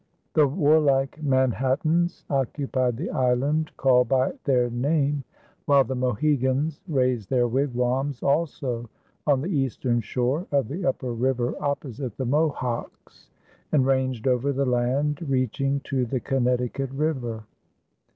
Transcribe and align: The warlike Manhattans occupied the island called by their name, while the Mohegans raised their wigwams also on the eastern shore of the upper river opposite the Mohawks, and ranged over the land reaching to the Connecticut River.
The 0.33 0.47
warlike 0.47 1.21
Manhattans 1.21 2.25
occupied 2.27 2.97
the 2.97 3.11
island 3.11 3.69
called 3.77 4.09
by 4.09 4.31
their 4.45 4.67
name, 4.71 5.23
while 5.65 5.83
the 5.83 5.93
Mohegans 5.93 6.81
raised 6.87 7.29
their 7.29 7.47
wigwams 7.47 8.23
also 8.23 8.89
on 9.27 9.41
the 9.43 9.49
eastern 9.55 10.01
shore 10.01 10.47
of 10.51 10.69
the 10.69 10.87
upper 10.87 11.13
river 11.13 11.53
opposite 11.63 12.17
the 12.17 12.25
Mohawks, 12.25 13.29
and 13.71 13.85
ranged 13.85 14.27
over 14.27 14.51
the 14.51 14.65
land 14.65 15.21
reaching 15.29 15.81
to 15.81 16.07
the 16.07 16.19
Connecticut 16.19 16.89
River. 16.89 17.43